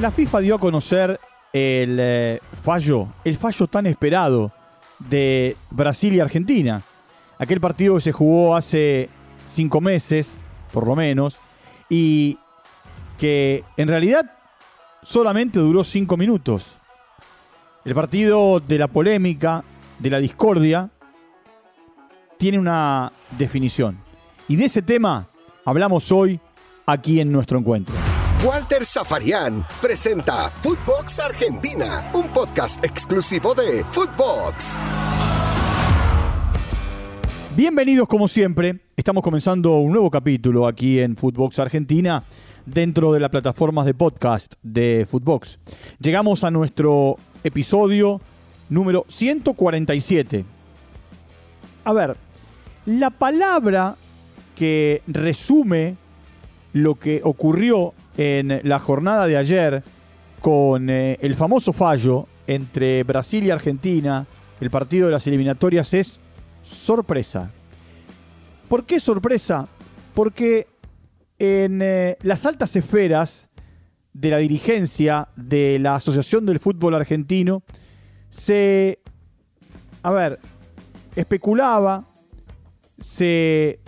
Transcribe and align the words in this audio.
La 0.00 0.10
FIFA 0.10 0.40
dio 0.40 0.54
a 0.54 0.58
conocer 0.58 1.20
el 1.52 1.98
eh, 2.00 2.40
fallo, 2.62 3.08
el 3.22 3.36
fallo 3.36 3.66
tan 3.66 3.84
esperado 3.84 4.50
de 4.98 5.58
Brasil 5.70 6.14
y 6.14 6.20
Argentina. 6.20 6.82
Aquel 7.38 7.60
partido 7.60 7.96
que 7.96 8.00
se 8.00 8.12
jugó 8.12 8.56
hace 8.56 9.10
cinco 9.46 9.82
meses, 9.82 10.38
por 10.72 10.86
lo 10.86 10.96
menos, 10.96 11.38
y 11.90 12.38
que 13.18 13.62
en 13.76 13.88
realidad 13.88 14.24
solamente 15.02 15.58
duró 15.58 15.84
cinco 15.84 16.16
minutos. 16.16 16.78
El 17.84 17.94
partido 17.94 18.58
de 18.58 18.78
la 18.78 18.88
polémica, 18.88 19.64
de 19.98 20.08
la 20.08 20.18
discordia, 20.18 20.88
tiene 22.38 22.58
una 22.58 23.12
definición. 23.36 23.98
Y 24.48 24.56
de 24.56 24.64
ese 24.64 24.80
tema 24.80 25.28
hablamos 25.66 26.10
hoy 26.10 26.40
aquí 26.86 27.20
en 27.20 27.30
nuestro 27.30 27.58
encuentro. 27.58 28.09
Walter 28.42 28.86
Zafarian 28.86 29.66
presenta 29.82 30.48
Footbox 30.48 31.18
Argentina, 31.18 32.10
un 32.14 32.32
podcast 32.32 32.82
exclusivo 32.82 33.54
de 33.54 33.84
Footbox. 33.90 34.82
Bienvenidos 37.54 38.08
como 38.08 38.28
siempre, 38.28 38.80
estamos 38.96 39.22
comenzando 39.22 39.76
un 39.80 39.92
nuevo 39.92 40.10
capítulo 40.10 40.66
aquí 40.66 41.00
en 41.00 41.16
Footbox 41.16 41.58
Argentina 41.58 42.24
dentro 42.64 43.12
de 43.12 43.20
las 43.20 43.28
plataformas 43.28 43.84
de 43.84 43.92
podcast 43.92 44.54
de 44.62 45.06
Footbox. 45.10 45.58
Llegamos 45.98 46.42
a 46.42 46.50
nuestro 46.50 47.18
episodio 47.44 48.22
número 48.70 49.04
147. 49.06 50.46
A 51.84 51.92
ver, 51.92 52.16
la 52.86 53.10
palabra 53.10 53.96
que 54.56 55.02
resume 55.06 55.96
lo 56.72 56.94
que 56.94 57.20
ocurrió 57.22 57.92
en 58.16 58.60
la 58.64 58.78
jornada 58.78 59.26
de 59.26 59.36
ayer 59.36 59.82
con 60.40 60.88
eh, 60.90 61.18
el 61.20 61.34
famoso 61.34 61.72
fallo 61.72 62.26
entre 62.46 63.02
Brasil 63.04 63.44
y 63.44 63.50
Argentina, 63.50 64.26
el 64.60 64.70
partido 64.70 65.06
de 65.06 65.12
las 65.12 65.26
eliminatorias, 65.26 65.94
es 65.94 66.18
sorpresa. 66.62 67.50
¿Por 68.68 68.84
qué 68.84 69.00
sorpresa? 69.00 69.68
Porque 70.14 70.66
en 71.38 71.80
eh, 71.82 72.16
las 72.22 72.46
altas 72.46 72.74
esferas 72.76 73.48
de 74.12 74.30
la 74.30 74.38
dirigencia 74.38 75.28
de 75.36 75.78
la 75.78 75.96
Asociación 75.96 76.46
del 76.46 76.58
Fútbol 76.58 76.94
Argentino 76.94 77.62
se, 78.30 79.00
a 80.02 80.10
ver, 80.10 80.40
especulaba, 81.16 82.06
se 83.00 83.80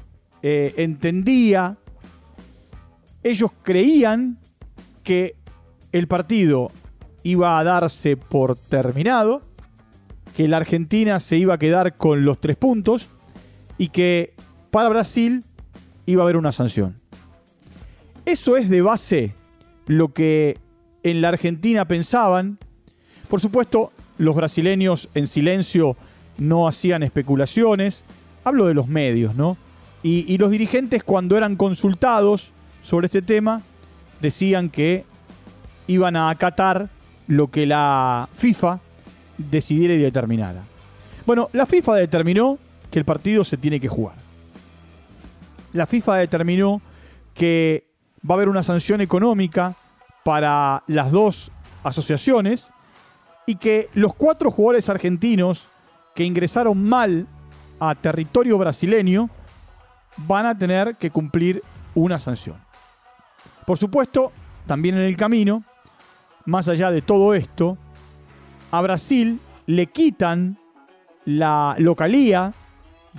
eh, 0.42 0.74
entendía, 0.76 1.76
ellos 3.22 3.50
creían 3.62 4.38
que 5.02 5.34
el 5.92 6.08
partido 6.08 6.70
iba 7.22 7.58
a 7.58 7.64
darse 7.64 8.16
por 8.16 8.56
terminado, 8.56 9.42
que 10.36 10.48
la 10.48 10.56
Argentina 10.58 11.20
se 11.20 11.36
iba 11.36 11.54
a 11.54 11.58
quedar 11.58 11.96
con 11.96 12.24
los 12.24 12.40
tres 12.40 12.56
puntos 12.56 13.08
y 13.78 13.88
que 13.88 14.34
para 14.70 14.88
Brasil 14.88 15.44
iba 16.06 16.22
a 16.22 16.24
haber 16.24 16.36
una 16.36 16.52
sanción. 16.52 17.00
Eso 18.24 18.56
es 18.56 18.68
de 18.68 18.82
base 18.82 19.34
lo 19.86 20.12
que 20.12 20.58
en 21.02 21.20
la 21.20 21.28
Argentina 21.28 21.86
pensaban. 21.86 22.58
Por 23.28 23.40
supuesto, 23.40 23.92
los 24.18 24.34
brasileños 24.34 25.08
en 25.14 25.26
silencio 25.26 25.96
no 26.38 26.68
hacían 26.68 27.02
especulaciones. 27.02 28.04
Hablo 28.44 28.66
de 28.66 28.74
los 28.74 28.88
medios, 28.88 29.34
¿no? 29.34 29.56
Y, 30.04 30.36
los 30.38 30.50
dirigentes 30.50 31.04
cuando 31.04 31.36
eran 31.36 31.54
consultados 31.54 32.52
sobre 32.82 33.06
este 33.06 33.22
tema 33.22 33.62
decían 34.20 34.68
que 34.68 35.04
iban 35.86 36.16
a 36.16 36.30
acatar 36.30 36.88
lo 37.26 37.50
que 37.50 37.66
la 37.66 38.28
FIFA 38.34 38.80
decidiera 39.38 39.94
y 39.94 39.98
determinara. 39.98 40.62
Bueno, 41.26 41.48
la 41.52 41.66
FIFA 41.66 41.94
determinó 41.94 42.58
que 42.90 42.98
el 42.98 43.04
partido 43.04 43.44
se 43.44 43.56
tiene 43.56 43.80
que 43.80 43.88
jugar. 43.88 44.16
La 45.72 45.86
FIFA 45.86 46.16
determinó 46.16 46.82
que 47.34 47.86
va 48.28 48.34
a 48.34 48.36
haber 48.36 48.48
una 48.48 48.62
sanción 48.62 49.00
económica 49.00 49.74
para 50.24 50.82
las 50.86 51.10
dos 51.10 51.50
asociaciones 51.82 52.68
y 53.46 53.56
que 53.56 53.88
los 53.94 54.14
cuatro 54.14 54.50
jugadores 54.50 54.88
argentinos 54.88 55.68
que 56.14 56.24
ingresaron 56.24 56.82
mal 56.88 57.26
a 57.80 57.94
territorio 57.94 58.58
brasileño 58.58 59.30
van 60.16 60.46
a 60.46 60.56
tener 60.56 60.96
que 60.96 61.10
cumplir 61.10 61.62
una 61.94 62.18
sanción. 62.18 62.56
Por 63.66 63.78
supuesto, 63.78 64.32
también 64.66 64.96
en 64.96 65.02
el 65.02 65.16
camino, 65.16 65.64
más 66.46 66.68
allá 66.68 66.90
de 66.90 67.02
todo 67.02 67.34
esto, 67.34 67.78
a 68.70 68.80
Brasil 68.80 69.40
le 69.66 69.86
quitan 69.86 70.58
la 71.24 71.76
localía 71.78 72.54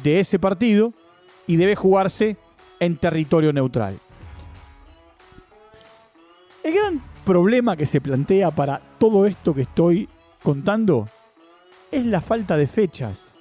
de 0.02 0.20
ese 0.20 0.40
partido 0.40 0.94
y 1.48 1.56
debe 1.56 1.76
jugarse 1.76 2.38
en 2.80 2.98
territorio 2.98 3.54
neutral. 3.54 4.00
El 6.64 6.74
gran 6.74 7.04
problema 7.26 7.78
que 7.78 7.86
se 7.86 8.02
plantea 8.02 8.52
para 8.52 8.82
todo 8.98 9.26
esto 9.26 9.54
que 9.54 9.62
estoy 9.62 10.10
contando 10.42 11.08
es 11.92 12.06
la 12.06 12.22
falta 12.22 12.58
de 12.58 12.68
fechas. 12.68 13.36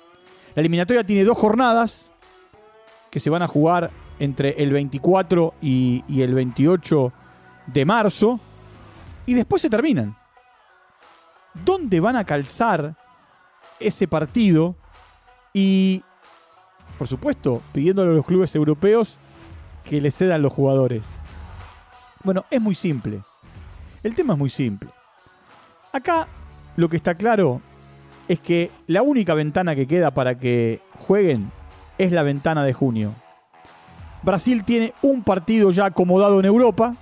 La 0.55 0.61
eliminatoria 0.61 1.05
tiene 1.05 1.25
dos 1.25 1.39
jornadas 1.39 2.07
que 3.11 3.21
se 3.21 3.31
van 3.31 3.43
a 3.43 3.49
jugar 3.49 3.91
entre 4.23 4.51
el 4.63 4.71
24 4.71 5.55
y, 5.61 6.05
el 6.23 6.33
28 6.33 7.13
de 7.67 7.85
marzo 7.85 8.39
y 9.27 9.35
después 9.35 9.61
se 9.61 9.69
terminan. 9.69 10.17
¿Dónde 11.65 11.99
van 11.99 12.15
a 12.15 12.25
calzar 12.25 12.95
ese 13.81 14.07
partido? 14.07 14.77
Y, 15.53 16.05
por 16.99 17.09
supuesto, 17.09 17.63
pidiéndole 17.73 18.13
a 18.13 18.15
los 18.15 18.25
clubes 18.25 18.55
europeos 18.55 19.19
que 19.83 20.01
le 20.01 20.13
cedan 20.13 20.41
los 20.41 20.53
jugadores. 20.53 21.05
Bueno, 22.23 22.45
es 22.49 22.61
muy 22.61 22.77
simple. 22.77 23.23
El 24.05 24.15
tema 24.15 24.35
es 24.35 24.39
muy 24.39 24.51
simple. 24.51 24.89
Acá 25.93 26.29
lo 26.77 26.89
que 26.89 26.97
está 26.97 27.17
claro 27.17 27.61
es 28.29 28.39
que 28.39 28.71
la 28.87 29.03
única 29.03 29.35
ventana 29.35 29.75
que 29.75 29.89
queda 29.89 30.15
para 30.15 30.39
que 30.39 30.81
jueguen 31.01 31.51
es 31.99 32.13
la 32.13 32.23
ventana 32.23 32.63
de 32.63 32.73
junio. 32.73 33.17
Brasil 34.23 34.65
tiene 34.65 34.95
un 35.03 35.23
partido 35.23 35.71
ya 35.71 35.87
acomodado 35.87 36.39
en 36.39 36.47
Europa. 36.47 36.95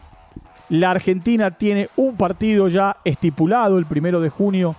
La 0.70 0.91
Argentina 0.91 1.50
tiene 1.50 1.91
un 1.97 2.16
partido 2.16 2.69
ya 2.69 2.97
estipulado 3.04 3.76
el 3.76 3.86
primero 3.86 4.20
de 4.20 4.31
junio 4.31 4.75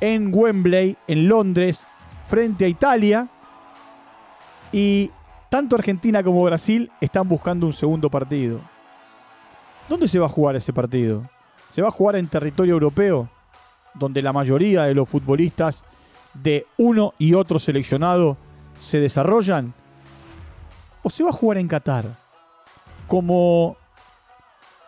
en 0.00 0.30
Wembley, 0.34 0.96
en 1.06 1.28
Londres, 1.28 1.86
frente 2.26 2.64
a 2.64 2.68
Italia. 2.68 3.28
Y 4.72 5.10
tanto 5.50 5.76
Argentina 5.76 6.22
como 6.22 6.42
Brasil 6.44 6.90
están 7.00 7.28
buscando 7.28 7.66
un 7.66 7.72
segundo 7.74 8.08
partido. 8.08 8.60
¿Dónde 9.88 10.08
se 10.08 10.18
va 10.18 10.26
a 10.26 10.30
jugar 10.30 10.56
ese 10.56 10.72
partido? 10.72 11.28
¿Se 11.74 11.82
va 11.82 11.88
a 11.88 11.92
jugar 11.92 12.16
en 12.16 12.26
territorio 12.26 12.72
europeo? 12.72 13.28
Donde 13.94 14.22
la 14.22 14.32
mayoría 14.32 14.84
de 14.84 14.94
los 14.94 15.08
futbolistas 15.08 15.84
de 16.32 16.66
uno 16.78 17.12
y 17.18 17.34
otro 17.34 17.58
seleccionado 17.58 18.38
se 18.80 19.00
desarrollan? 19.00 19.74
¿O 21.02 21.10
se 21.10 21.22
va 21.22 21.30
a 21.30 21.32
jugar 21.32 21.58
en 21.58 21.68
Qatar? 21.68 22.06
Como 23.06 23.76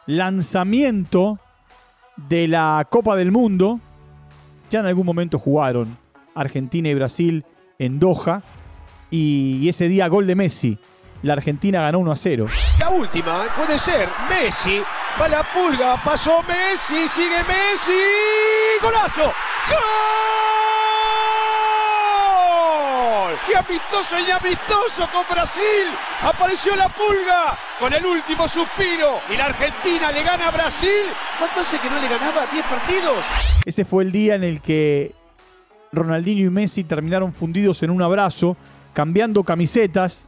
lanzamiento 0.07 1.39
de 2.17 2.49
la 2.49 2.87
Copa 2.89 3.17
del 3.17 3.33
Mundo, 3.33 3.81
ya 4.71 4.81
en 4.81 4.87
algún 4.87 5.07
momento 5.07 5.39
jugaron 5.39 5.97
Argentina 6.35 6.89
y 6.89 6.95
Brasil 6.95 7.45
en 7.79 7.99
Doha, 7.99 8.43
y 9.11 9.69
ese 9.69 9.89
día 9.89 10.09
gol 10.09 10.27
de 10.27 10.35
Messi 10.35 10.79
la 11.25 11.33
Argentina 11.33 11.81
ganó 11.81 12.01
1 12.01 12.13
a 12.13 12.17
0. 12.17 12.47
La 12.79 12.91
última 12.91 13.47
puede 13.57 13.79
ser 13.79 14.11
Messi. 14.29 14.83
Va 15.19 15.27
la 15.27 15.43
pulga, 15.55 16.03
pasó 16.05 16.43
Messi, 16.43 17.09
sigue 17.09 17.43
Messi. 17.45 17.93
¡Golazo! 18.83 19.25
¡Gol! 19.25 20.44
¡Qué 23.47 23.55
amistoso 23.55 24.17
y 24.19 24.31
amistoso 24.31 25.07
con 25.13 25.25
Brasil! 25.31 25.87
Apareció 26.23 26.75
la 26.77 26.89
pulga 26.89 27.59
con 27.79 27.93
el 27.93 28.07
último 28.07 28.49
suspiro 28.49 29.21
y 29.31 29.37
la 29.37 29.47
Argentina 29.47 30.11
le 30.11 30.23
gana 30.23 30.49
a 30.49 30.51
Brasil. 30.51 31.05
¿Cuánto 31.39 31.61
hace 31.61 31.79
que 31.79 31.91
no 31.91 32.01
le 32.01 32.09
ganaba? 32.09 32.49
¿10 32.51 32.63
partidos? 32.63 33.25
Ese 33.67 33.85
fue 33.85 34.05
el 34.05 34.13
día 34.13 34.37
en 34.37 34.45
el 34.45 34.63
que 34.63 35.15
Ronaldinho 35.93 36.47
y 36.47 36.51
Messi 36.51 36.85
terminaron 36.85 37.35
fundidos 37.35 37.83
en 37.83 37.91
un 37.91 38.01
abrazo, 38.01 38.57
cambiando 38.95 39.45
camisetas 39.45 40.25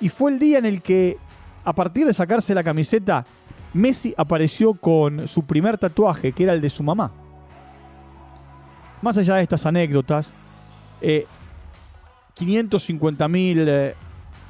y 0.00 0.08
fue 0.08 0.32
el 0.32 0.40
día 0.40 0.58
en 0.58 0.66
el 0.66 0.82
que, 0.82 1.18
a 1.64 1.72
partir 1.72 2.04
de 2.04 2.14
sacarse 2.14 2.52
la 2.52 2.64
camiseta, 2.64 3.26
Messi 3.74 4.12
apareció 4.16 4.74
con 4.74 5.28
su 5.28 5.44
primer 5.44 5.78
tatuaje, 5.78 6.32
que 6.32 6.42
era 6.42 6.52
el 6.52 6.60
de 6.60 6.70
su 6.70 6.82
mamá. 6.82 7.12
Más 9.02 9.16
allá 9.18 9.36
de 9.36 9.42
estas 9.42 9.66
anécdotas, 9.66 10.34
550 12.38 13.24
eh, 13.24 13.28
mil 13.28 13.68
eh, 13.68 13.94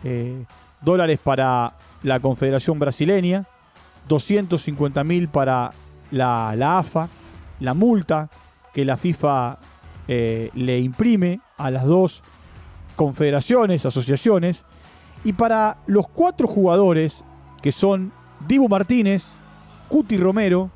eh, 0.05 0.44
dólares 0.81 1.19
para 1.23 1.75
la 2.02 2.20
Confederación 2.20 2.79
Brasileña, 2.79 3.46
250 4.08 5.05
mil 5.05 5.29
para 5.29 5.73
la, 6.11 6.55
la 6.56 6.79
AFA, 6.79 7.08
la 7.61 7.75
multa 7.75 8.31
que 8.73 8.85
la 8.85 8.96
FIFA 8.96 9.58
eh, 10.06 10.50
le 10.55 10.79
imprime 10.79 11.40
a 11.56 11.70
las 11.70 11.85
dos 11.85 12.23
confederaciones, 12.96 13.85
asociaciones, 13.85 14.64
y 15.25 15.32
para 15.32 15.79
los 15.87 16.08
cuatro 16.08 16.49
jugadores 16.49 17.25
que 17.61 17.73
son 17.73 18.12
Dibu 18.46 18.69
Martínez, 18.69 19.26
Cuti 19.88 20.17
Romero, 20.17 20.70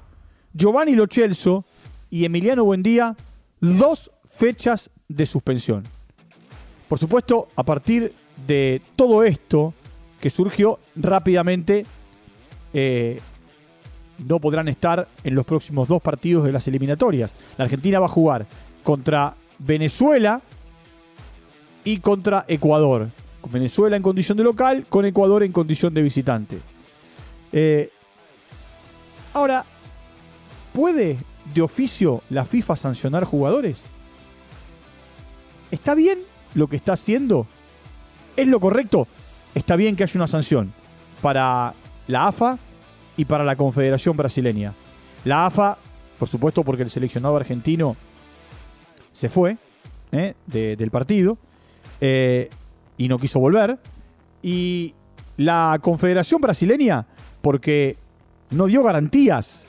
Giovanni 0.52 0.94
Lochelso 0.94 1.64
y 2.10 2.24
Emiliano 2.24 2.64
Buendía, 2.64 3.16
dos 3.60 4.10
fechas 4.24 4.90
de 5.08 5.26
suspensión. 5.26 5.84
Por 6.92 6.98
supuesto, 6.98 7.48
a 7.56 7.62
partir 7.62 8.12
de 8.46 8.82
todo 8.96 9.24
esto 9.24 9.72
que 10.20 10.28
surgió 10.28 10.78
rápidamente, 10.94 11.86
eh, 12.74 13.18
no 14.18 14.38
podrán 14.38 14.68
estar 14.68 15.08
en 15.24 15.34
los 15.34 15.46
próximos 15.46 15.88
dos 15.88 16.02
partidos 16.02 16.44
de 16.44 16.52
las 16.52 16.68
eliminatorias. 16.68 17.34
La 17.56 17.64
Argentina 17.64 17.98
va 17.98 18.04
a 18.04 18.10
jugar 18.10 18.46
contra 18.84 19.34
Venezuela 19.58 20.42
y 21.82 21.96
contra 22.00 22.44
Ecuador. 22.46 23.08
Con 23.40 23.52
Venezuela 23.52 23.96
en 23.96 24.02
condición 24.02 24.36
de 24.36 24.44
local, 24.44 24.84
con 24.86 25.06
Ecuador 25.06 25.44
en 25.44 25.52
condición 25.52 25.94
de 25.94 26.02
visitante. 26.02 26.58
Eh, 27.52 27.88
ahora, 29.32 29.64
¿puede 30.74 31.16
de 31.54 31.62
oficio 31.62 32.20
la 32.28 32.44
FIFA 32.44 32.76
sancionar 32.76 33.24
jugadores? 33.24 33.80
¿Está 35.70 35.94
bien 35.94 36.30
lo 36.54 36.68
que 36.68 36.76
está 36.76 36.94
haciendo? 36.94 37.46
¿Es 38.36 38.46
lo 38.46 38.60
correcto? 38.60 39.06
Está 39.54 39.76
bien 39.76 39.96
que 39.96 40.02
haya 40.02 40.16
una 40.16 40.26
sanción 40.26 40.72
para 41.20 41.74
la 42.06 42.26
AFA 42.26 42.58
y 43.16 43.24
para 43.24 43.44
la 43.44 43.56
Confederación 43.56 44.16
Brasileña. 44.16 44.74
La 45.24 45.46
AFA, 45.46 45.78
por 46.18 46.28
supuesto, 46.28 46.64
porque 46.64 46.82
el 46.82 46.90
seleccionado 46.90 47.36
argentino 47.36 47.96
se 49.12 49.28
fue 49.28 49.56
¿eh? 50.10 50.34
del 50.46 50.90
partido 50.90 51.38
eh, 52.00 52.50
y 52.96 53.08
no 53.08 53.18
quiso 53.18 53.38
volver. 53.40 53.78
Y 54.42 54.94
la 55.36 55.78
Confederación 55.80 56.40
Brasileña, 56.40 57.06
porque 57.40 57.96
no 58.50 58.66
dio 58.66 58.82
garantías 58.82 59.62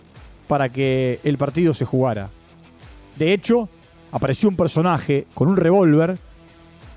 para 0.47 0.69
que 0.69 1.19
el 1.23 1.37
partido 1.37 1.73
se 1.73 1.85
jugara. 1.85 2.29
De 3.17 3.33
hecho, 3.33 3.69
apareció 4.11 4.49
un 4.49 4.55
personaje 4.55 5.27
con 5.33 5.47
un 5.47 5.57
revólver 5.57 6.17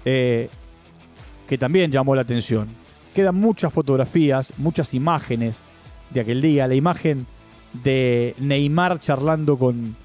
eh, 0.06 0.48
que 1.48 1.58
también 1.58 1.90
llamó 1.90 2.14
la 2.14 2.22
atención. 2.22 2.68
Quedan 3.12 3.34
muchas 3.34 3.72
fotografías, 3.72 4.52
muchas 4.56 4.94
imágenes 4.94 5.58
de 6.10 6.20
aquel 6.20 6.40
día. 6.40 6.68
La 6.68 6.76
imagen 6.76 7.26
de 7.72 8.34
Neymar 8.38 9.00
charlando 9.00 9.58
con, 9.58 9.96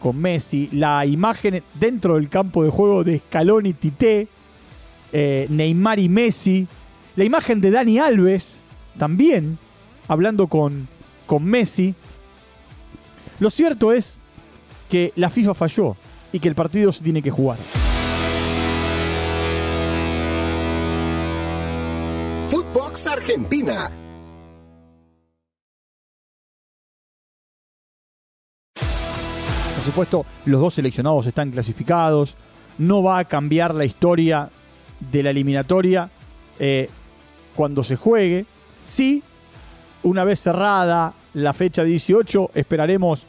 con 0.00 0.16
Messi. 0.16 0.68
La 0.72 1.04
imagen 1.06 1.62
dentro 1.74 2.14
del 2.14 2.28
campo 2.28 2.62
de 2.62 2.70
juego 2.70 3.02
de 3.02 3.18
Scaloni 3.18 3.72
Tite. 3.72 4.28
Eh, 5.12 5.46
Neymar 5.50 5.98
y 5.98 6.08
Messi. 6.08 6.68
La 7.16 7.24
imagen 7.24 7.60
de 7.60 7.72
Dani 7.72 7.98
Alves 7.98 8.60
también 8.96 9.58
hablando 10.06 10.46
con, 10.46 10.86
con 11.26 11.44
Messi. 11.44 11.96
Lo 13.40 13.50
cierto 13.50 13.92
es 13.92 14.16
que 14.88 15.12
la 15.16 15.30
FIFA 15.30 15.54
falló 15.54 15.96
y 16.32 16.38
que 16.38 16.48
el 16.48 16.54
partido 16.54 16.92
se 16.92 17.02
tiene 17.02 17.22
que 17.22 17.30
jugar. 17.30 17.58
Argentina 23.06 23.90
Por 29.74 29.84
supuesto, 29.84 30.26
los 30.44 30.60
dos 30.60 30.74
seleccionados 30.74 31.26
están 31.26 31.50
clasificados. 31.50 32.36
No 32.78 33.02
va 33.02 33.18
a 33.18 33.24
cambiar 33.24 33.74
la 33.74 33.84
historia 33.84 34.50
de 34.98 35.22
la 35.22 35.30
eliminatoria 35.30 36.10
eh, 36.58 36.90
cuando 37.54 37.84
se 37.84 37.96
juegue. 37.96 38.44
Sí, 38.86 39.22
una 40.02 40.24
vez 40.24 40.40
cerrada 40.40 41.14
la 41.32 41.54
fecha 41.54 41.84
18, 41.84 42.50
esperaremos 42.54 43.26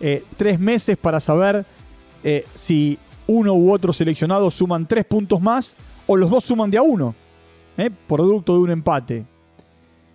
eh, 0.00 0.24
tres 0.36 0.58
meses 0.58 0.96
para 0.96 1.20
saber 1.20 1.64
eh, 2.24 2.44
si 2.54 2.98
uno 3.26 3.54
u 3.54 3.72
otro 3.72 3.92
seleccionado 3.92 4.50
suman 4.50 4.86
tres 4.86 5.04
puntos 5.04 5.40
más 5.40 5.74
o 6.06 6.16
los 6.16 6.30
dos 6.30 6.44
suman 6.44 6.70
de 6.70 6.78
a 6.78 6.82
uno, 6.82 7.14
producto 8.06 8.54
de 8.54 8.58
un 8.60 8.70
empate. 8.70 9.26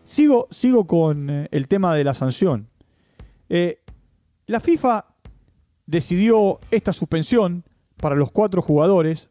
Sigo, 0.03 0.47
sigo 0.51 0.87
con 0.87 1.47
el 1.51 1.67
tema 1.67 1.93
de 1.95 2.03
la 2.03 2.13
sanción. 2.13 2.69
la 3.49 4.59
FIFA 4.59 5.05
decidió 5.85 6.59
esta 6.69 6.93
suspensión 6.93 7.63
para 7.97 8.15
los 8.15 8.31
cuatro 8.31 8.61
jugadores 8.61 9.29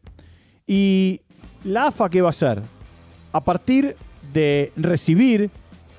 y 0.65 1.21
la 1.63 1.87
AFA 1.87 2.09
qué 2.09 2.21
va 2.21 2.29
a 2.29 2.31
hacer? 2.31 2.61
A 3.31 3.43
partir 3.43 3.95
de 4.33 4.71
recibir 4.75 5.49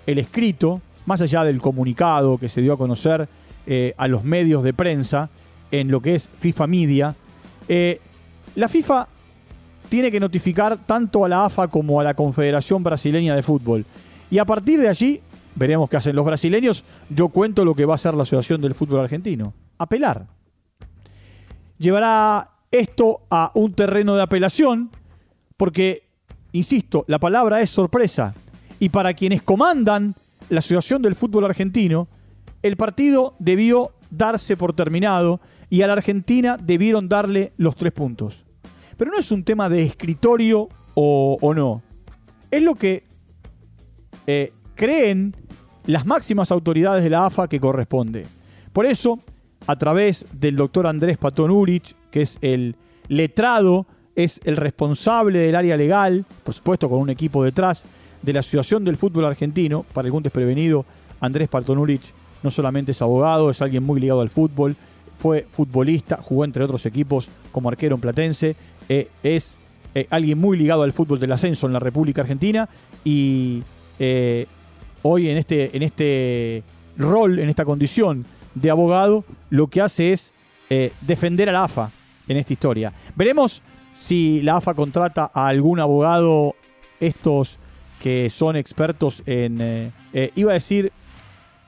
el 0.06 0.18
escrito, 0.18 0.80
más 1.06 1.20
allá 1.20 1.44
del 1.44 1.60
comunicado 1.60 2.38
que 2.38 2.48
se 2.48 2.60
dio 2.60 2.74
a 2.74 2.78
conocer 2.78 3.28
eh, 3.66 3.94
a 3.96 4.08
los 4.08 4.24
medios 4.24 4.62
de 4.62 4.74
prensa 4.74 5.30
en 5.70 5.90
lo 5.90 6.00
que 6.00 6.14
es 6.14 6.28
FIFA 6.38 6.66
Media, 6.66 7.16
eh, 7.68 8.00
la 8.54 8.68
FIFA 8.68 9.08
tiene 9.88 10.10
que 10.10 10.20
notificar 10.20 10.78
tanto 10.86 11.24
a 11.24 11.28
la 11.28 11.44
AFA 11.44 11.68
como 11.68 12.00
a 12.00 12.04
la 12.04 12.14
Confederación 12.14 12.82
Brasileña 12.82 13.34
de 13.34 13.42
Fútbol. 13.42 13.84
Y 14.30 14.38
a 14.38 14.44
partir 14.44 14.80
de 14.80 14.88
allí, 14.88 15.20
veremos 15.54 15.88
qué 15.88 15.96
hacen 15.96 16.16
los 16.16 16.24
brasileños. 16.24 16.84
Yo 17.08 17.28
cuento 17.28 17.64
lo 17.64 17.74
que 17.74 17.84
va 17.84 17.94
a 17.94 17.96
hacer 17.96 18.14
la 18.14 18.22
Asociación 18.22 18.60
del 18.60 18.74
Fútbol 18.74 19.00
Argentino. 19.00 19.54
Apelar 19.78 20.26
llevará 21.78 22.50
esto 22.70 23.22
a 23.30 23.50
un 23.54 23.72
terreno 23.72 24.14
de 24.16 24.22
apelación, 24.22 24.90
porque, 25.56 26.08
insisto, 26.52 27.04
la 27.08 27.18
palabra 27.18 27.60
es 27.60 27.70
sorpresa. 27.70 28.34
Y 28.78 28.90
para 28.90 29.14
quienes 29.14 29.42
comandan 29.42 30.14
la 30.50 30.58
Asociación 30.58 31.02
del 31.02 31.14
Fútbol 31.14 31.46
Argentino, 31.46 32.08
el 32.62 32.76
partido 32.76 33.34
debió 33.38 33.92
darse 34.10 34.56
por 34.56 34.72
terminado 34.72 35.40
y 35.70 35.82
a 35.82 35.86
la 35.86 35.94
Argentina 35.94 36.56
debieron 36.60 37.08
darle 37.08 37.52
los 37.56 37.76
tres 37.76 37.92
puntos. 37.92 38.44
Pero 38.98 39.12
no 39.12 39.18
es 39.18 39.30
un 39.30 39.44
tema 39.44 39.70
de 39.70 39.84
escritorio 39.84 40.68
o, 40.94 41.54
no. 41.54 41.82
Es 42.50 42.62
lo 42.62 42.74
que 42.74 43.04
eh, 44.26 44.52
creen 44.74 45.34
las 45.86 46.04
máximas 46.04 46.50
autoridades 46.50 47.04
de 47.04 47.10
la 47.10 47.24
AFA 47.24 47.48
que 47.48 47.60
corresponde. 47.60 48.26
Por 48.72 48.84
eso, 48.84 49.20
a 49.68 49.76
través 49.76 50.26
del 50.32 50.56
doctor 50.56 50.88
Andrés 50.88 51.16
Patón 51.16 51.52
Urich, 51.52 51.94
que 52.10 52.22
es 52.22 52.38
el 52.40 52.74
letrado, 53.06 53.86
es 54.16 54.40
el 54.44 54.56
responsable 54.56 55.38
del 55.38 55.54
área 55.54 55.76
legal, 55.76 56.26
por 56.42 56.52
supuesto 56.52 56.90
con 56.90 56.98
un 56.98 57.08
equipo 57.08 57.44
detrás, 57.44 57.84
de 58.20 58.32
la 58.32 58.40
Asociación 58.40 58.84
del 58.84 58.96
Fútbol 58.96 59.26
Argentino. 59.26 59.84
Para 59.92 60.06
algún 60.06 60.24
desprevenido, 60.24 60.84
Andrés 61.20 61.48
Patón 61.48 61.78
Urich 61.78 62.12
no 62.42 62.50
solamente 62.50 62.90
es 62.90 63.00
abogado, 63.00 63.48
es 63.50 63.62
alguien 63.62 63.84
muy 63.84 64.00
ligado 64.00 64.20
al 64.20 64.28
fútbol, 64.28 64.76
fue 65.18 65.46
futbolista, 65.50 66.18
jugó 66.20 66.44
entre 66.44 66.64
otros 66.64 66.84
equipos 66.86 67.30
como 67.52 67.68
arquero 67.68 67.94
en 67.94 68.00
Platense, 68.00 68.56
eh, 68.88 69.08
es 69.22 69.56
eh, 69.94 70.06
alguien 70.10 70.38
muy 70.38 70.56
ligado 70.56 70.82
al 70.82 70.92
fútbol 70.92 71.20
del 71.20 71.32
ascenso 71.32 71.66
en 71.66 71.72
la 71.74 71.78
República 71.78 72.22
Argentina 72.22 72.68
y 73.04 73.62
eh, 73.98 74.46
hoy 75.02 75.28
en 75.28 75.36
este, 75.36 75.76
en 75.76 75.82
este 75.82 76.62
rol, 76.96 77.38
en 77.38 77.50
esta 77.50 77.64
condición 77.64 78.24
de 78.54 78.70
abogado, 78.70 79.24
lo 79.50 79.66
que 79.68 79.82
hace 79.82 80.12
es 80.12 80.32
defender 81.00 81.48
a 81.48 81.52
la 81.52 81.64
AFA 81.64 81.90
en 82.26 82.36
esta 82.36 82.52
historia. 82.52 82.92
Veremos 83.16 83.62
si 83.94 84.42
la 84.42 84.56
AFA 84.56 84.74
contrata 84.74 85.30
a 85.32 85.48
algún 85.48 85.80
abogado, 85.80 86.56
estos 87.00 87.56
que 88.02 88.28
son 88.28 88.54
expertos 88.56 89.22
en, 89.24 89.92
iba 90.34 90.50
a 90.50 90.54
decir, 90.54 90.92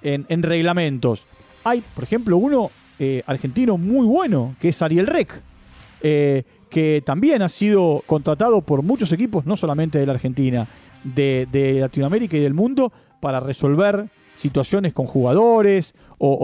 en, 0.02 0.42
reglamentos. 0.42 1.26
Hay, 1.64 1.82
por 1.94 2.04
ejemplo, 2.04 2.36
uno 2.36 2.70
argentino 3.26 3.78
muy 3.78 4.06
bueno, 4.06 4.54
que 4.60 4.68
es 4.68 4.82
Ariel 4.82 5.06
Rec, 5.06 5.42
que 6.70 7.02
también 7.04 7.42
ha 7.42 7.48
sido 7.48 8.02
contratado 8.06 8.62
por 8.62 8.82
muchos 8.82 9.12
equipos, 9.12 9.44
no 9.44 9.56
solamente 9.56 9.98
de 9.98 10.06
la 10.06 10.12
Argentina, 10.12 10.66
de, 11.04 11.78
Latinoamérica 11.80 12.36
y 12.36 12.40
del 12.40 12.54
mundo, 12.54 12.92
para 13.20 13.40
resolver 13.40 14.08
situaciones 14.36 14.94
con 14.94 15.06
jugadores 15.06 15.94
o, 16.16 16.38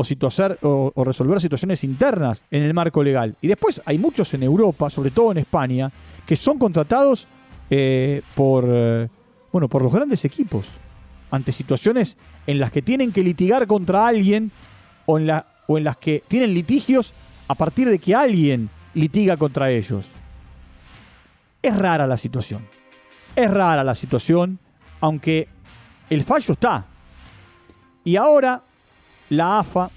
o, 0.62 1.04
resolver 1.04 1.40
situaciones 1.40 1.84
internas 1.84 2.44
en 2.50 2.64
el 2.64 2.74
marco 2.74 3.02
legal. 3.02 3.36
Y 3.40 3.46
después 3.46 3.80
hay 3.86 3.98
muchos 3.98 4.34
en 4.34 4.42
Europa, 4.42 4.90
sobre 4.90 5.10
todo 5.10 5.32
en 5.32 5.38
España, 5.38 5.90
que 6.26 6.36
son 6.36 6.58
contratados 6.58 7.26
eh, 7.70 8.22
por, 8.34 8.64
eh, 8.68 9.08
bueno, 9.52 9.68
por 9.68 9.82
los 9.82 9.94
grandes 9.94 10.24
equipos 10.24 10.66
ante 11.30 11.52
situaciones 11.52 12.16
en 12.46 12.60
las 12.60 12.70
que 12.70 12.82
tienen 12.82 13.12
que 13.12 13.22
litigar 13.22 13.66
contra 13.66 14.06
alguien 14.06 14.52
o 15.06 15.18
en, 15.18 15.30
o 15.66 15.78
en 15.78 15.84
las 15.84 15.96
que 15.96 16.22
tienen 16.28 16.52
litigios 16.54 17.12
a 17.48 17.54
partir 17.54 17.88
de 17.88 17.98
que 17.98 18.14
alguien 18.14 18.70
litiga 18.96 19.36
contra 19.36 19.70
ellos. 19.70 20.06
Es 21.62 21.76
rara 21.76 22.06
la 22.06 22.16
situación. 22.16 22.66
Es 23.36 23.50
rara 23.50 23.84
la 23.84 23.94
situación, 23.94 24.58
aunque 25.00 25.48
el 26.08 26.24
fallo 26.24 26.54
está. 26.54 26.86
Y 28.04 28.16
ahora 28.16 28.62
la 29.28 29.58
AFA 29.58 29.90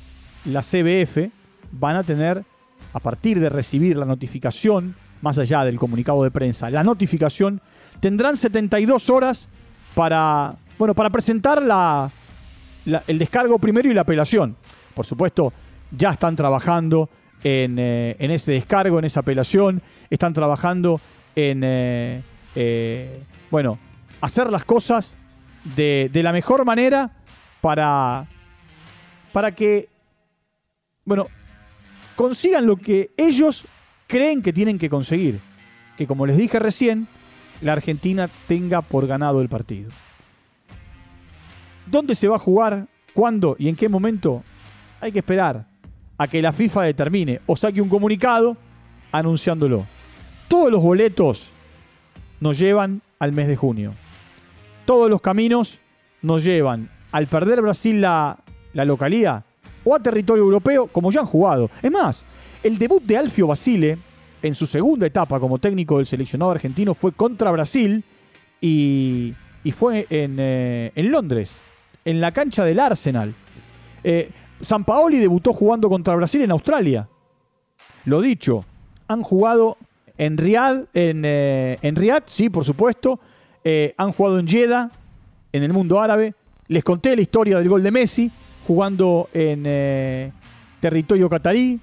la 0.46 0.62
CBF 0.62 1.32
van 1.72 1.96
a 1.96 2.04
tener, 2.04 2.44
a 2.92 3.00
partir 3.00 3.40
de 3.40 3.50
recibir 3.50 3.96
la 3.96 4.06
notificación, 4.06 4.96
más 5.22 5.38
allá 5.38 5.64
del 5.64 5.78
comunicado 5.78 6.24
de 6.24 6.32
prensa, 6.32 6.70
la 6.70 6.84
notificación, 6.84 7.62
tendrán 8.02 8.36
72 8.36 9.10
horas 9.10 9.48
para, 9.96 10.56
bueno, 10.78 10.94
para 10.94 11.10
presentar 11.10 11.62
la, 11.62 12.10
el 13.08 13.18
descargo 13.18 13.60
primero 13.60 13.90
y 13.90 13.94
la 13.94 14.02
apelación. 14.02 14.58
Por 14.94 15.06
supuesto, 15.06 15.54
ya 15.92 16.12
están 16.12 16.36
trabajando 16.36 17.10
en, 17.44 17.78
eh, 17.80 18.16
en 18.20 18.32
ese 18.32 18.52
descargo, 18.52 19.00
en 19.00 19.06
esa 19.06 19.22
apelación, 19.22 19.82
están 20.10 20.34
trabajando 20.34 21.00
en, 21.36 21.62
eh, 21.64 22.24
eh, 22.56 23.24
bueno, 23.52 23.80
hacer 24.22 24.50
las 24.50 24.66
cosas 24.66 25.16
de, 25.76 26.10
de 26.12 26.24
la 26.24 26.32
mejor 26.32 26.66
manera 26.66 27.12
para, 27.62 28.28
para 29.32 29.54
que, 29.54 29.90
bueno, 31.06 31.28
consigan 32.16 32.66
lo 32.66 32.76
que 32.76 33.12
ellos 33.18 33.66
creen 34.08 34.42
que 34.42 34.54
tienen 34.54 34.78
que 34.78 34.90
conseguir. 34.90 35.40
Que 35.98 36.08
como 36.08 36.26
les 36.26 36.38
dije 36.38 36.60
recién, 36.60 37.08
la 37.62 37.74
Argentina 37.74 38.30
tenga 38.48 38.82
por 38.82 39.06
ganado 39.08 39.42
el 39.42 39.50
partido. 39.50 39.92
¿Dónde 41.86 42.16
se 42.16 42.28
va 42.28 42.38
a 42.38 42.40
jugar? 42.40 42.88
¿Cuándo 43.14 43.56
y 43.60 43.68
en 43.68 43.76
qué 43.76 43.90
momento? 43.90 44.44
Hay 45.02 45.12
que 45.12 45.20
esperar 45.20 45.69
a 46.20 46.28
que 46.28 46.42
la 46.42 46.54
FIFA 46.54 46.84
determine 46.84 47.40
o 47.48 47.56
saque 47.56 47.82
un 47.82 47.90
comunicado 47.90 48.58
anunciándolo. 49.12 49.86
Todos 50.48 50.72
los 50.72 50.82
boletos 50.84 51.52
nos 52.42 52.60
llevan 52.60 53.02
al 53.20 53.32
mes 53.32 53.48
de 53.48 53.56
junio. 53.56 53.94
Todos 54.86 55.10
los 55.10 55.22
caminos 55.22 55.80
nos 56.22 56.44
llevan 56.44 56.92
al 57.12 57.28
perder 57.28 57.62
Brasil 57.62 58.02
la, 58.02 58.38
la 58.74 58.86
localía 58.86 59.46
o 59.86 59.96
a 59.96 60.00
territorio 60.00 60.44
europeo 60.44 60.88
como 60.88 61.10
ya 61.10 61.22
han 61.22 61.26
jugado. 61.26 61.72
Es 61.82 61.90
más, 61.90 62.24
el 62.64 62.78
debut 62.78 63.02
de 63.02 63.18
Alfio 63.18 63.48
Basile 63.48 63.98
en 64.42 64.56
su 64.56 64.68
segunda 64.68 65.08
etapa 65.08 65.40
como 65.40 65.58
técnico 65.58 65.98
del 65.98 66.06
seleccionado 66.06 66.52
argentino 66.52 66.94
fue 66.94 67.14
contra 67.14 67.50
Brasil 67.52 68.04
y, 68.60 69.34
fue 69.74 70.06
eh, 70.10 70.92
en, 70.96 71.12
Londres, 71.12 71.52
en 72.04 72.20
la 72.20 72.34
cancha 72.34 72.66
del 72.66 72.80
Arsenal. 72.80 73.34
Eh, 74.04 74.32
San 74.62 74.84
Paoli 74.84 75.18
debutó 75.18 75.54
jugando 75.54 75.90
contra 75.90 76.16
Brasil 76.16 76.42
en 76.42 76.52
Australia. 76.52 77.08
Lo 78.06 78.22
dicho, 78.22 78.66
han 79.08 79.24
jugado 79.24 79.78
en 80.18 80.38
Riyadh, 80.38 80.88
en, 80.94 81.24
eh, 81.26 81.78
en 81.82 81.98
sí, 82.26 82.50
por 82.50 82.66
supuesto. 82.66 83.20
han 83.98 84.12
jugado 84.14 84.40
en 84.40 84.48
Jeddah, 84.48 84.92
en 85.54 85.64
el 85.64 85.74
mundo 85.74 86.00
árabe. 86.00 86.34
Les 86.68 86.84
conté 86.84 87.16
la 87.16 87.22
historia 87.22 87.58
del 87.58 87.70
gol 87.70 87.84
de 87.84 87.92
Messi, 87.92 88.32
jugando 88.68 89.30
en 89.34 90.34
territorio 90.80 91.30
catarí. 91.30 91.80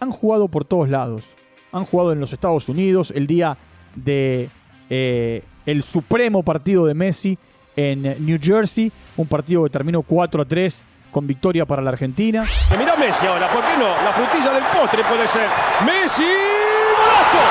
Han 0.00 0.10
jugado 0.10 0.48
por 0.48 0.64
todos 0.64 0.88
lados 0.88 1.36
han 1.76 1.84
jugado 1.84 2.12
en 2.12 2.20
los 2.20 2.32
Estados 2.32 2.68
Unidos 2.68 3.12
el 3.14 3.26
día 3.26 3.58
de 3.94 4.48
eh, 4.88 5.42
el 5.66 5.82
supremo 5.82 6.42
partido 6.42 6.86
de 6.86 6.94
Messi 6.94 7.38
en 7.76 8.02
New 8.24 8.38
Jersey, 8.40 8.90
un 9.16 9.26
partido 9.26 9.64
que 9.64 9.70
terminó 9.70 10.02
4 10.02 10.42
a 10.42 10.44
3 10.46 10.82
con 11.16 11.26
victoria 11.26 11.64
para 11.64 11.80
la 11.80 11.88
Argentina. 11.88 12.44
Mira 12.78 12.94
Messi 12.94 13.24
ahora, 13.24 13.50
¿por 13.50 13.64
qué 13.64 13.74
no? 13.78 13.88
La 13.88 14.12
frutilla 14.12 14.52
del 14.52 14.64
postre 14.64 15.02
puede 15.02 15.26
ser. 15.26 15.48
Messi, 15.86 16.24
golazo. 16.24 17.42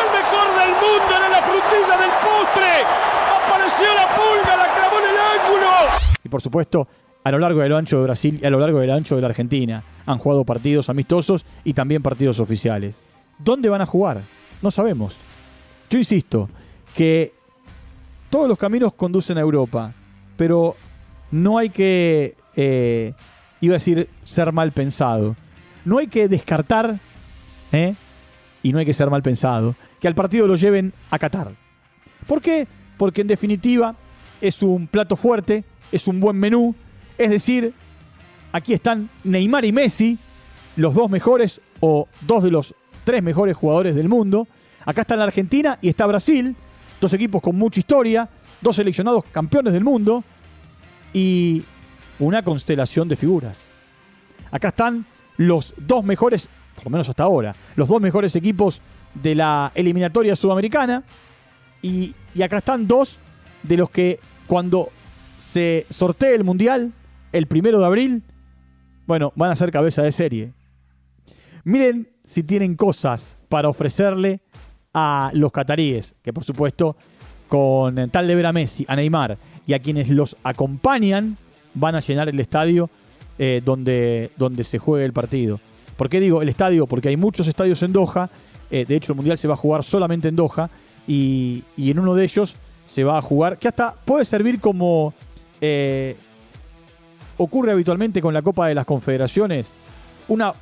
El 0.00 0.18
mejor 0.18 0.58
del 0.58 0.70
mundo 0.70 1.14
era 1.14 1.28
la 1.28 1.42
frutilla 1.42 1.96
del 1.98 2.10
postre. 2.24 2.72
Apareció 3.44 3.86
la 3.94 4.14
pulga, 4.14 4.56
la 4.56 4.72
clavó 4.72 4.96
en 4.98 5.10
el 5.10 5.44
ángulo. 5.44 5.70
Y 6.24 6.28
por 6.30 6.40
supuesto, 6.40 6.88
a 7.22 7.30
lo 7.30 7.38
largo 7.38 7.60
del 7.60 7.74
ancho 7.74 7.98
de 7.98 8.04
Brasil 8.04 8.38
y 8.40 8.46
a 8.46 8.48
lo 8.48 8.58
largo 8.58 8.80
del 8.80 8.90
ancho 8.90 9.14
de 9.14 9.20
la 9.20 9.28
Argentina. 9.28 9.84
Han 10.06 10.16
jugado 10.16 10.46
partidos 10.46 10.88
amistosos 10.88 11.44
y 11.64 11.74
también 11.74 12.02
partidos 12.02 12.40
oficiales. 12.40 12.98
¿Dónde 13.38 13.68
van 13.68 13.82
a 13.82 13.86
jugar? 13.86 14.22
No 14.62 14.70
sabemos. 14.70 15.14
Yo 15.90 15.98
insisto 15.98 16.48
que 16.94 17.34
todos 18.30 18.48
los 18.48 18.58
caminos 18.58 18.94
conducen 18.94 19.38
a 19.38 19.40
Europa, 19.40 19.92
pero 20.36 20.76
no 21.30 21.58
hay 21.58 21.70
que, 21.70 22.36
eh, 22.54 23.14
iba 23.60 23.74
a 23.74 23.78
decir, 23.78 24.08
ser 24.24 24.52
mal 24.52 24.72
pensado. 24.72 25.36
No 25.84 25.98
hay 25.98 26.08
que 26.08 26.28
descartar, 26.28 26.98
¿eh? 27.72 27.94
y 28.62 28.72
no 28.72 28.78
hay 28.78 28.86
que 28.86 28.94
ser 28.94 29.10
mal 29.10 29.22
pensado, 29.22 29.76
que 30.00 30.08
al 30.08 30.14
partido 30.14 30.46
lo 30.46 30.56
lleven 30.56 30.92
a 31.10 31.18
Qatar. 31.18 31.52
¿Por 32.26 32.40
qué? 32.40 32.66
Porque 32.98 33.20
en 33.20 33.28
definitiva 33.28 33.94
es 34.40 34.62
un 34.62 34.88
plato 34.88 35.16
fuerte, 35.16 35.64
es 35.92 36.08
un 36.08 36.18
buen 36.18 36.36
menú, 36.36 36.74
es 37.16 37.30
decir, 37.30 37.72
aquí 38.52 38.72
están 38.72 39.08
Neymar 39.22 39.64
y 39.64 39.72
Messi, 39.72 40.18
los 40.76 40.94
dos 40.94 41.08
mejores 41.08 41.60
o 41.80 42.08
dos 42.22 42.42
de 42.42 42.50
los 42.50 42.74
tres 43.04 43.22
mejores 43.22 43.56
jugadores 43.56 43.94
del 43.94 44.08
mundo. 44.08 44.48
Acá 44.84 45.02
está 45.02 45.16
la 45.16 45.24
Argentina 45.24 45.78
y 45.80 45.88
está 45.88 46.06
Brasil, 46.06 46.56
dos 47.00 47.12
equipos 47.12 47.42
con 47.42 47.56
mucha 47.56 47.80
historia, 47.80 48.28
dos 48.60 48.76
seleccionados 48.76 49.24
campeones 49.24 49.72
del 49.72 49.84
mundo 49.84 50.24
y 51.12 51.64
una 52.18 52.42
constelación 52.42 53.08
de 53.08 53.16
figuras. 53.16 53.58
Acá 54.50 54.68
están 54.68 55.06
los 55.36 55.74
dos 55.76 56.04
mejores, 56.04 56.48
por 56.74 56.84
lo 56.84 56.90
menos 56.90 57.08
hasta 57.08 57.24
ahora, 57.24 57.54
los 57.74 57.88
dos 57.88 58.00
mejores 58.00 58.34
equipos 58.36 58.80
de 59.14 59.34
la 59.34 59.72
eliminatoria 59.74 60.36
sudamericana 60.36 61.04
y, 61.82 62.14
y 62.34 62.42
acá 62.42 62.58
están 62.58 62.86
dos 62.86 63.18
de 63.62 63.76
los 63.76 63.90
que 63.90 64.20
cuando 64.46 64.90
se 65.42 65.86
sortee 65.90 66.34
el 66.34 66.44
mundial 66.44 66.92
el 67.32 67.46
primero 67.46 67.78
de 67.80 67.86
abril, 67.86 68.22
bueno, 69.06 69.32
van 69.36 69.50
a 69.50 69.56
ser 69.56 69.70
cabeza 69.70 70.02
de 70.02 70.12
serie. 70.12 70.52
Miren 71.64 72.08
si 72.24 72.42
tienen 72.42 72.76
cosas 72.76 73.36
para 73.48 73.68
ofrecerle 73.68 74.40
a 74.98 75.30
los 75.34 75.52
cataríes, 75.52 76.14
que 76.22 76.32
por 76.32 76.42
supuesto, 76.42 76.96
con 77.48 78.08
tal 78.08 78.26
de 78.26 78.34
ver 78.34 78.46
a 78.46 78.52
Messi, 78.54 78.86
a 78.88 78.96
Neymar 78.96 79.36
y 79.66 79.74
a 79.74 79.78
quienes 79.78 80.08
los 80.08 80.38
acompañan, 80.42 81.36
van 81.74 81.94
a 81.96 82.00
llenar 82.00 82.30
el 82.30 82.40
estadio 82.40 82.88
eh, 83.38 83.60
donde, 83.62 84.30
donde 84.38 84.64
se 84.64 84.78
juegue 84.78 85.04
el 85.04 85.12
partido. 85.12 85.60
¿Por 85.98 86.08
qué 86.08 86.18
digo 86.18 86.40
el 86.40 86.48
estadio? 86.48 86.86
Porque 86.86 87.10
hay 87.10 87.18
muchos 87.18 87.46
estadios 87.46 87.82
en 87.82 87.92
Doha. 87.92 88.30
Eh, 88.70 88.86
de 88.88 88.96
hecho, 88.96 89.12
el 89.12 89.16
Mundial 89.16 89.36
se 89.36 89.46
va 89.46 89.52
a 89.52 89.58
jugar 89.58 89.84
solamente 89.84 90.28
en 90.28 90.36
Doha. 90.36 90.70
Y, 91.06 91.62
en 91.76 91.98
uno 91.98 92.14
de 92.14 92.24
ellos 92.24 92.56
se 92.88 93.04
va 93.04 93.18
a 93.18 93.22
jugar, 93.22 93.58
que 93.58 93.68
hasta 93.68 93.92
puede 93.92 94.24
servir 94.24 94.60
como 94.60 95.12
eh, 95.60 96.16
ocurre 97.36 97.72
habitualmente 97.72 98.22
con 98.22 98.32
la 98.32 98.40
Copa 98.40 98.68
de 98.68 98.74
las 98.74 98.86
Confederaciones, 98.86 99.70
una 100.28 100.54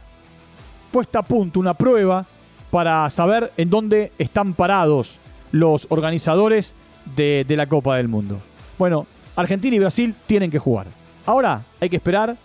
puesta 0.91 1.21
a 1.21 1.23
punto, 1.23 1.61
una 1.61 1.75
prueba 1.75 2.27
para 2.75 3.09
saber 3.09 3.53
en 3.57 3.71
dónde 3.71 4.11
están 4.19 4.53
parados 4.53 5.21
los 5.53 5.87
organizadores 5.91 6.75
de, 7.15 7.47
la 7.51 7.69
Copa 7.69 7.99
del 7.99 8.09
Mundo. 8.09 8.41
Bueno, 8.77 9.07
Argentina 9.37 9.77
y 9.77 9.79
Brasil 9.79 10.13
tienen 10.27 10.51
que 10.51 10.59
jugar. 10.59 10.89
Ahora 11.25 11.63
hay 11.81 11.89
que 11.89 11.95
esperar 11.95 12.37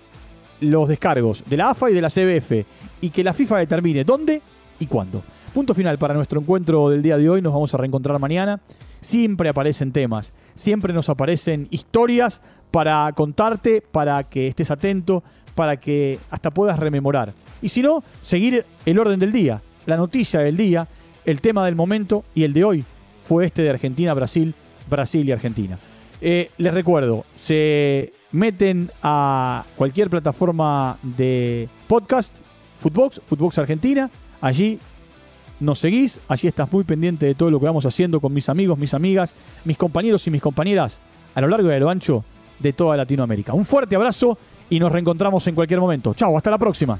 los 0.62 0.88
descargos 0.88 1.44
de 1.48 1.58
la 1.58 1.72
AFA 1.72 1.90
y 1.90 1.96
de 1.96 2.02
la 2.02 2.12
CBF 2.12 2.64
y 3.02 3.10
que 3.10 3.24
la 3.24 3.34
FIFA 3.34 3.58
determine 3.58 4.04
dónde 4.04 4.44
y 4.80 4.86
cuándo. 4.86 5.24
Punto 5.52 5.74
final 5.74 5.98
para 5.98 6.14
nuestro 6.14 6.40
encuentro 6.40 6.92
del 6.92 7.02
día 7.02 7.18
de 7.18 7.28
hoy. 7.28 7.42
Nos 7.42 7.52
vamos 7.52 7.74
a 7.74 7.78
reencontrar 7.78 8.20
mañana. 8.20 8.62
Siempre 9.02 9.50
aparecen 9.50 9.92
temas, 9.92 10.32
siempre 10.54 10.94
nos 10.94 11.10
aparecen 11.10 11.68
historias 11.72 12.44
para 12.70 13.12
contarte, 13.14 13.82
para 13.82 14.26
que 14.26 14.48
estés 14.48 14.70
atento, 14.70 15.24
para 15.56 15.78
que 15.78 16.20
hasta 16.30 16.52
puedas 16.52 16.78
rememorar. 16.78 17.34
Y 17.64 17.70
si 17.70 17.82
no, 17.82 18.04
seguir 18.22 18.64
el 18.86 19.00
orden 19.00 19.20
del 19.20 19.32
día, 19.32 19.64
la 19.90 19.98
noticia 19.98 20.40
del 20.40 20.56
día, 20.56 20.88
el 21.26 21.42
tema 21.42 21.66
del 21.66 21.76
momento 21.76 22.24
y 22.34 22.44
el 22.44 22.54
de 22.54 22.64
hoy 22.64 22.86
fue 23.26 23.46
este 23.46 23.62
de 23.62 23.70
Argentina, 23.70 24.14
Brasil, 24.14 24.54
Brasil 24.90 25.28
y 25.28 25.32
Argentina. 25.32 25.78
Eh, 26.22 26.52
les 26.58 26.74
recuerdo, 26.74 27.26
se 27.40 28.14
meten 28.32 28.90
a 29.04 29.66
cualquier 29.76 30.10
plataforma 30.10 30.98
de 31.02 31.70
podcast, 31.88 32.34
Footbox, 32.80 33.22
Footbox 33.26 33.58
Argentina, 33.58 34.10
allí 34.42 34.80
nos 35.60 35.80
seguís, 35.80 36.20
allí 36.28 36.48
estás 36.48 36.72
muy 36.72 36.84
pendiente 36.84 37.26
de 37.26 37.36
todo 37.36 37.52
lo 37.52 37.60
que 37.60 37.66
vamos 37.66 37.86
haciendo 37.86 38.22
con 38.22 38.34
mis 38.34 38.50
amigos, 38.50 38.78
mis 38.78 38.94
amigas, 38.94 39.36
mis 39.66 39.78
compañeros 39.78 40.26
y 40.28 40.32
mis 40.32 40.42
compañeras 40.42 41.00
a 41.36 41.42
lo 41.42 41.48
largo 41.48 41.70
y 41.70 41.74
a 41.74 41.80
lo 41.80 41.90
ancho 41.90 42.24
de 42.60 42.74
toda 42.74 42.98
Latinoamérica. 42.98 43.54
Un 43.54 43.66
fuerte 43.66 43.96
abrazo 43.96 44.38
y 44.70 44.80
nos 44.80 44.92
reencontramos 44.92 45.46
en 45.48 45.56
cualquier 45.56 45.80
momento. 45.80 46.14
Chao, 46.14 46.38
hasta 46.38 46.52
la 46.52 46.58
próxima. 46.58 47.00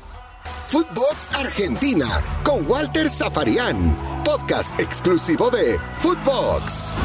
Footbox 0.68 1.34
Argentina 1.34 2.22
con 2.44 2.68
Walter 2.70 3.10
Zafarian, 3.10 3.98
podcast 4.24 4.80
exclusivo 4.80 5.50
de 5.50 5.80
Footbox. 6.02 6.96